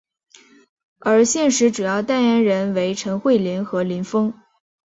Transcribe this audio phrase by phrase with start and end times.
[0.97, 4.33] 而现时主要代言人为陈慧琳和林峰。